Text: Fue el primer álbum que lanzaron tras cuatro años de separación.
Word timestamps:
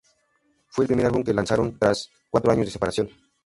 Fue 0.69 0.85
el 0.85 0.87
primer 0.87 1.05
álbum 1.05 1.23
que 1.23 1.31
lanzaron 1.31 1.77
tras 1.77 2.09
cuatro 2.31 2.51
años 2.51 2.65
de 2.65 2.71
separación. 2.71 3.09